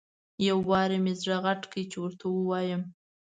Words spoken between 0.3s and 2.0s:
یو وارې مې زړه غټ کړ چې